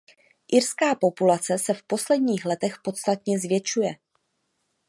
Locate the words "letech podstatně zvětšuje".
2.45-3.89